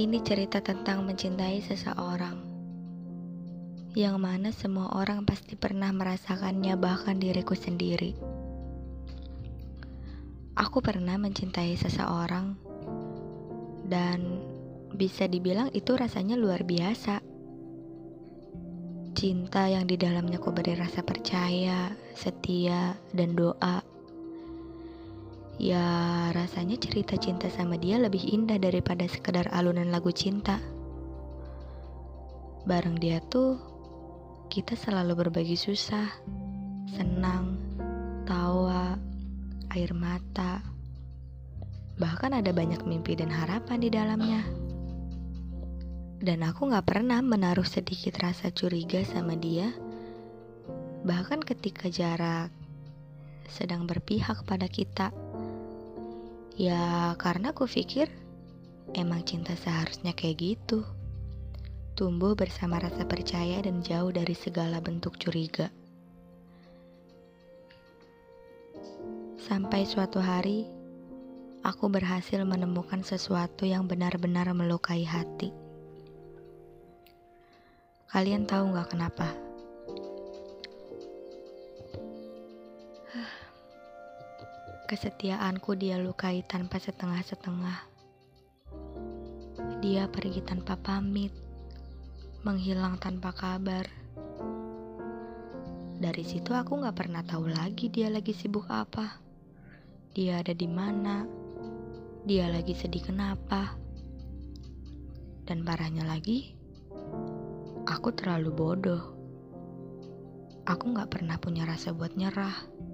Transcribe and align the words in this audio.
Ini 0.00 0.16
cerita 0.24 0.64
tentang 0.64 1.04
mencintai 1.04 1.60
seseorang 1.60 2.50
yang 3.92 4.16
mana 4.16 4.48
semua 4.48 4.96
orang 4.96 5.28
pasti 5.28 5.60
pernah 5.60 5.92
merasakannya, 5.92 6.72
bahkan 6.80 7.20
diriku 7.20 7.52
sendiri. 7.52 8.16
Aku 10.56 10.80
pernah 10.80 11.20
mencintai 11.20 11.76
seseorang, 11.76 12.56
dan 13.92 14.40
bisa 14.96 15.28
dibilang 15.28 15.68
itu 15.76 15.92
rasanya 15.92 16.38
luar 16.38 16.64
biasa. 16.64 17.20
Cinta 19.12 19.68
yang 19.68 19.84
di 19.84 20.00
dalamnya 20.00 20.40
ku 20.40 20.48
beri 20.48 20.80
rasa 20.80 21.04
percaya, 21.04 21.92
setia, 22.16 22.96
dan 23.12 23.36
doa 23.36 23.84
Ya 25.60 26.32
rasanya 26.32 26.80
cerita 26.80 27.20
cinta 27.20 27.52
sama 27.52 27.76
dia 27.76 28.00
lebih 28.00 28.24
indah 28.32 28.56
daripada 28.56 29.04
sekedar 29.04 29.44
alunan 29.52 29.92
lagu 29.92 30.08
cinta. 30.08 30.56
Bareng 32.64 32.96
dia 32.96 33.20
tuh 33.20 33.60
kita 34.48 34.72
selalu 34.72 35.20
berbagi 35.28 35.60
susah, 35.60 36.08
senang, 36.96 37.60
tawa, 38.24 38.96
air 39.76 39.92
mata. 39.92 40.64
Bahkan 42.00 42.40
ada 42.40 42.56
banyak 42.56 42.80
mimpi 42.88 43.20
dan 43.20 43.28
harapan 43.28 43.84
di 43.84 43.92
dalamnya. 43.92 44.40
Dan 46.24 46.40
aku 46.40 46.72
gak 46.72 46.88
pernah 46.88 47.20
menaruh 47.20 47.68
sedikit 47.68 48.16
rasa 48.24 48.48
curiga 48.48 49.04
sama 49.04 49.36
dia. 49.36 49.76
Bahkan 51.04 51.44
ketika 51.44 51.92
jarak 51.92 52.48
sedang 53.44 53.84
berpihak 53.84 54.40
pada 54.48 54.64
kita. 54.64 55.12
Ya 56.58 57.14
karena 57.18 57.54
aku 57.54 57.68
pikir 57.70 58.10
emang 58.94 59.22
cinta 59.22 59.54
seharusnya 59.54 60.14
kayak 60.14 60.38
gitu. 60.38 60.82
Tumbuh 61.94 62.32
bersama 62.32 62.80
rasa 62.80 63.04
percaya 63.04 63.60
dan 63.60 63.84
jauh 63.84 64.08
dari 64.08 64.32
segala 64.32 64.80
bentuk 64.80 65.20
curiga. 65.20 65.68
Sampai 69.36 69.84
suatu 69.84 70.22
hari, 70.22 70.64
aku 71.66 71.90
berhasil 71.90 72.40
menemukan 72.46 73.02
sesuatu 73.02 73.66
yang 73.66 73.84
benar-benar 73.90 74.48
melukai 74.54 75.02
hati. 75.02 75.50
Kalian 78.08 78.46
tahu 78.46 78.74
gak 78.74 78.94
kenapa? 78.94 79.49
Kesetiaanku 84.90 85.78
dia 85.78 86.02
lukai 86.02 86.42
tanpa 86.42 86.82
setengah-setengah. 86.82 87.78
Dia 89.78 90.10
pergi 90.10 90.42
tanpa 90.42 90.74
pamit, 90.74 91.30
menghilang 92.42 92.98
tanpa 92.98 93.30
kabar. 93.30 93.86
Dari 95.94 96.26
situ 96.26 96.50
aku 96.58 96.82
gak 96.82 96.98
pernah 96.98 97.22
tahu 97.22 97.54
lagi 97.54 97.86
dia 97.86 98.10
lagi 98.10 98.34
sibuk 98.34 98.66
apa. 98.66 99.14
Dia 100.10 100.42
ada 100.42 100.50
di 100.50 100.66
mana. 100.66 101.22
Dia 102.26 102.50
lagi 102.50 102.74
sedih 102.74 103.14
kenapa. 103.14 103.78
Dan 105.46 105.62
parahnya 105.62 106.02
lagi, 106.02 106.50
aku 107.86 108.10
terlalu 108.10 108.50
bodoh. 108.50 109.02
Aku 110.66 110.90
gak 110.98 111.14
pernah 111.14 111.38
punya 111.38 111.62
rasa 111.62 111.94
buat 111.94 112.18
nyerah. 112.18 112.89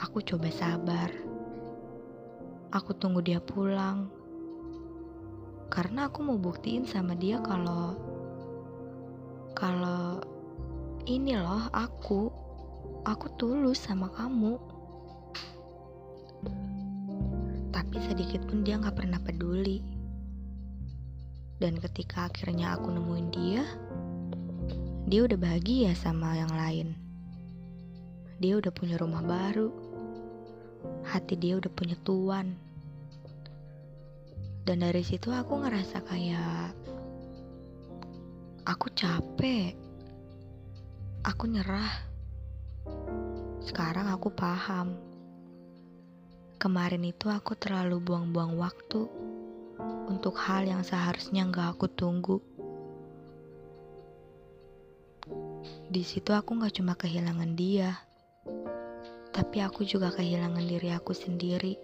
Aku 0.00 0.24
coba 0.24 0.48
sabar. 0.48 1.12
Aku 2.72 2.96
tunggu 2.96 3.20
dia 3.20 3.36
pulang. 3.36 4.08
Karena 5.68 6.08
aku 6.08 6.24
mau 6.24 6.40
buktiin 6.40 6.88
sama 6.88 7.12
dia 7.12 7.36
kalau 7.44 8.00
kalau 9.52 10.24
ini 11.04 11.36
loh 11.36 11.68
aku 11.76 12.32
aku 13.04 13.28
tulus 13.36 13.84
sama 13.84 14.08
kamu. 14.08 14.56
Tapi 17.68 17.96
sedikit 18.00 18.40
pun 18.48 18.64
dia 18.64 18.80
nggak 18.80 19.04
pernah 19.04 19.20
peduli. 19.20 19.84
Dan 21.60 21.76
ketika 21.76 22.32
akhirnya 22.32 22.72
aku 22.72 22.88
nemuin 22.88 23.28
dia, 23.36 23.68
dia 25.12 25.28
udah 25.28 25.36
bahagia 25.36 25.92
sama 25.92 26.40
yang 26.40 26.56
lain. 26.56 26.96
Dia 28.40 28.56
udah 28.56 28.72
punya 28.72 28.96
rumah 28.96 29.20
baru 29.20 29.89
hati 31.10 31.34
dia 31.34 31.58
udah 31.58 31.72
punya 31.74 31.98
tuan. 32.06 32.54
Dan 34.62 34.86
dari 34.86 35.02
situ 35.02 35.34
aku 35.34 35.58
ngerasa 35.58 35.98
kayak 36.06 36.70
aku 38.62 38.86
capek. 38.94 39.74
Aku 41.26 41.50
nyerah. 41.50 42.06
Sekarang 43.58 44.06
aku 44.08 44.30
paham. 44.30 44.94
Kemarin 46.62 47.02
itu 47.02 47.26
aku 47.26 47.58
terlalu 47.58 47.98
buang-buang 47.98 48.54
waktu 48.54 49.10
untuk 50.06 50.38
hal 50.38 50.68
yang 50.68 50.86
seharusnya 50.86 51.48
nggak 51.50 51.74
aku 51.74 51.90
tunggu. 51.90 52.38
Di 55.90 56.06
situ 56.06 56.30
aku 56.30 56.54
nggak 56.54 56.78
cuma 56.78 56.94
kehilangan 56.94 57.58
dia 57.58 58.09
tapi 59.30 59.62
aku 59.62 59.86
juga 59.86 60.10
kehilangan 60.10 60.66
diri 60.66 60.90
aku 60.90 61.14
sendiri. 61.14 61.78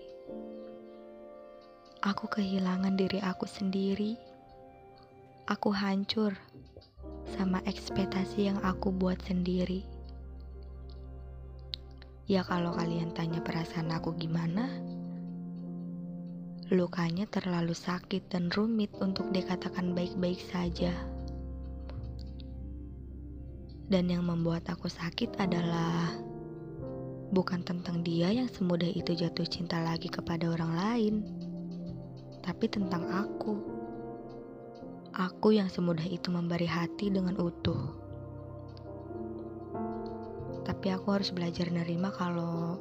Aku 2.03 2.27
kehilangan 2.27 2.95
diri 2.99 3.23
aku 3.23 3.47
sendiri. 3.47 4.19
Aku 5.47 5.71
hancur 5.71 6.35
sama 7.39 7.63
ekspektasi 7.67 8.51
yang 8.51 8.59
aku 8.67 8.91
buat 8.91 9.23
sendiri. 9.23 9.87
Ya 12.27 12.43
kalau 12.43 12.75
kalian 12.75 13.15
tanya 13.15 13.39
perasaan 13.39 13.95
aku 13.95 14.19
gimana, 14.19 14.67
lukanya 16.75 17.31
terlalu 17.31 17.79
sakit 17.79 18.27
dan 18.27 18.51
rumit 18.51 18.91
untuk 18.99 19.31
dikatakan 19.31 19.95
baik-baik 19.95 20.43
saja. 20.51 20.91
Dan 23.87 24.11
yang 24.11 24.27
membuat 24.27 24.67
aku 24.67 24.91
sakit 24.91 25.39
adalah 25.39 26.11
Bukan 27.37 27.61
tentang 27.69 28.01
dia 28.01 28.33
yang 28.33 28.49
semudah 28.49 28.89
itu 28.89 29.13
jatuh 29.13 29.45
cinta 29.45 29.77
lagi 29.85 30.09
kepada 30.09 30.49
orang 30.49 30.73
lain, 30.73 31.15
tapi 32.41 32.65
tentang 32.65 33.05
aku. 33.13 33.61
Aku 35.13 35.53
yang 35.53 35.69
semudah 35.69 36.09
itu 36.09 36.33
memberi 36.33 36.65
hati 36.65 37.13
dengan 37.13 37.37
utuh. 37.37 37.93
Tapi 40.65 40.87
aku 40.97 41.13
harus 41.13 41.29
belajar 41.29 41.69
nerima 41.69 42.09
kalau 42.09 42.81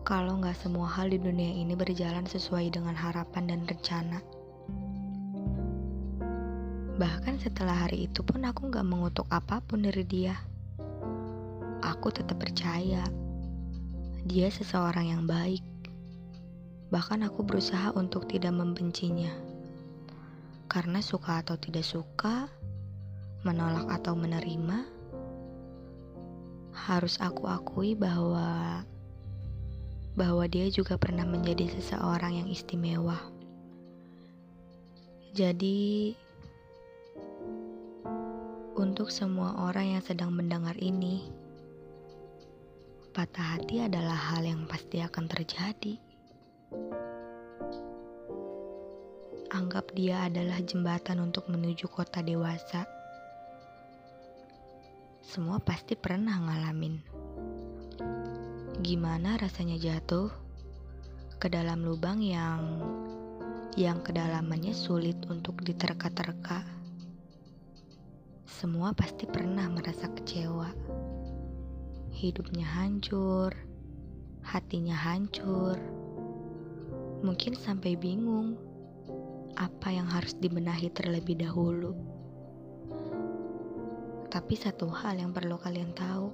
kalau 0.00 0.40
nggak 0.40 0.56
semua 0.56 0.88
hal 0.88 1.12
di 1.12 1.20
dunia 1.20 1.60
ini 1.60 1.76
berjalan 1.76 2.24
sesuai 2.24 2.72
dengan 2.72 2.96
harapan 2.96 3.52
dan 3.52 3.60
rencana. 3.68 4.24
Bahkan 6.96 7.36
setelah 7.36 7.84
hari 7.84 8.08
itu 8.08 8.24
pun 8.24 8.48
aku 8.48 8.72
nggak 8.72 8.88
mengutuk 8.88 9.28
apa 9.28 9.60
pun 9.60 9.84
dari 9.84 10.08
dia 10.08 10.40
aku 12.00 12.16
tetap 12.16 12.40
percaya 12.40 13.04
dia 14.24 14.48
seseorang 14.48 15.12
yang 15.12 15.24
baik. 15.28 15.60
Bahkan 16.88 17.28
aku 17.28 17.44
berusaha 17.44 17.92
untuk 17.92 18.24
tidak 18.24 18.56
membencinya. 18.56 19.28
Karena 20.64 21.04
suka 21.04 21.44
atau 21.44 21.60
tidak 21.60 21.84
suka, 21.84 22.48
menolak 23.44 23.84
atau 24.00 24.16
menerima, 24.16 24.88
harus 26.72 27.20
aku 27.20 27.44
akui 27.44 27.92
bahwa 27.92 28.80
bahwa 30.16 30.44
dia 30.48 30.72
juga 30.72 30.96
pernah 30.96 31.28
menjadi 31.28 31.68
seseorang 31.68 32.40
yang 32.40 32.48
istimewa. 32.48 33.20
Jadi 35.36 36.16
untuk 38.80 39.12
semua 39.12 39.68
orang 39.68 40.00
yang 40.00 40.02
sedang 40.02 40.32
mendengar 40.32 40.80
ini, 40.80 41.39
patah 43.10 43.58
hati 43.58 43.82
adalah 43.82 44.14
hal 44.14 44.46
yang 44.46 44.70
pasti 44.70 45.02
akan 45.02 45.26
terjadi. 45.26 45.98
Anggap 49.50 49.90
dia 49.98 50.30
adalah 50.30 50.62
jembatan 50.62 51.18
untuk 51.18 51.50
menuju 51.50 51.90
kota 51.90 52.22
dewasa. 52.22 52.86
Semua 55.26 55.58
pasti 55.58 55.98
pernah 55.98 56.38
ngalamin. 56.38 57.02
Gimana 58.78 59.34
rasanya 59.42 59.74
jatuh 59.74 60.30
ke 61.42 61.50
dalam 61.50 61.82
lubang 61.82 62.22
yang 62.22 62.78
yang 63.74 63.98
kedalamannya 64.06 64.70
sulit 64.70 65.18
untuk 65.26 65.58
diterka-terka. 65.66 66.62
Semua 68.46 68.94
pasti 68.94 69.26
pernah 69.26 69.66
merasa 69.66 70.06
kecewa 70.06 70.99
hidupnya 72.10 72.66
hancur, 72.66 73.54
hatinya 74.42 74.94
hancur, 74.94 75.78
mungkin 77.22 77.54
sampai 77.54 77.94
bingung 77.94 78.58
apa 79.54 79.92
yang 79.92 80.08
harus 80.10 80.34
dibenahi 80.38 80.90
terlebih 80.90 81.38
dahulu. 81.38 81.94
Tapi 84.30 84.54
satu 84.54 84.86
hal 84.90 85.18
yang 85.18 85.34
perlu 85.34 85.58
kalian 85.58 85.90
tahu, 85.94 86.30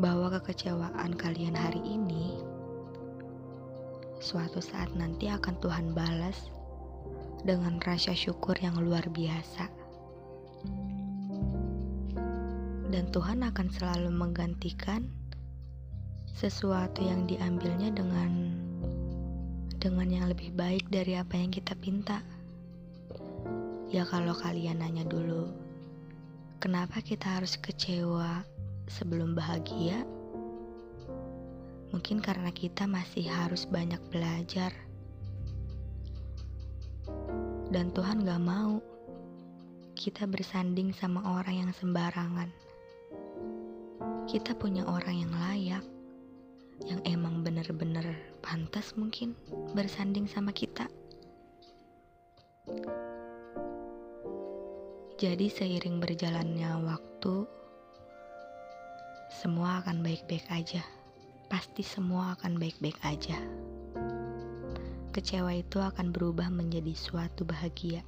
bahwa 0.00 0.32
kekecewaan 0.38 1.12
kalian 1.18 1.56
hari 1.56 1.82
ini 1.82 2.40
suatu 4.20 4.60
saat 4.60 4.92
nanti 4.94 5.32
akan 5.32 5.56
Tuhan 5.64 5.96
balas 5.96 6.52
dengan 7.40 7.80
rasa 7.80 8.12
syukur 8.12 8.52
yang 8.60 8.76
luar 8.76 9.08
biasa. 9.08 9.79
Dan 12.90 13.06
Tuhan 13.14 13.46
akan 13.46 13.70
selalu 13.70 14.10
menggantikan 14.10 15.06
sesuatu 16.34 17.06
yang 17.06 17.22
diambilnya 17.30 17.94
dengan 17.94 18.50
dengan 19.78 20.10
yang 20.10 20.26
lebih 20.26 20.50
baik 20.58 20.90
dari 20.90 21.14
apa 21.14 21.38
yang 21.38 21.54
kita 21.54 21.78
pinta. 21.78 22.18
Ya 23.94 24.02
kalau 24.06 24.34
kalian 24.34 24.82
nanya 24.82 25.06
dulu, 25.06 25.54
kenapa 26.58 26.98
kita 26.98 27.38
harus 27.38 27.54
kecewa 27.54 28.42
sebelum 28.90 29.38
bahagia? 29.38 30.02
Mungkin 31.94 32.22
karena 32.22 32.50
kita 32.50 32.90
masih 32.90 33.26
harus 33.30 33.70
banyak 33.70 33.98
belajar. 34.10 34.74
Dan 37.70 37.94
Tuhan 37.94 38.26
gak 38.26 38.42
mau 38.42 38.82
kita 39.94 40.26
bersanding 40.26 40.90
sama 40.90 41.22
orang 41.38 41.66
yang 41.66 41.72
sembarangan. 41.74 42.69
Kita 44.30 44.54
punya 44.54 44.86
orang 44.86 45.26
yang 45.26 45.34
layak 45.34 45.82
yang 46.86 47.02
emang 47.02 47.42
bener-bener 47.42 48.14
pantas 48.38 48.94
mungkin 48.94 49.34
bersanding 49.74 50.30
sama 50.30 50.54
kita. 50.54 50.86
Jadi 55.18 55.50
seiring 55.50 55.98
berjalannya 55.98 56.78
waktu, 56.78 57.42
semua 59.34 59.82
akan 59.82 59.98
baik-baik 60.06 60.46
aja. 60.46 60.86
Pasti 61.50 61.82
semua 61.82 62.38
akan 62.38 62.54
baik-baik 62.54 63.02
aja. 63.02 63.34
Kecewa 65.10 65.58
itu 65.58 65.82
akan 65.82 66.14
berubah 66.14 66.54
menjadi 66.54 66.94
suatu 66.94 67.42
bahagia. 67.42 68.06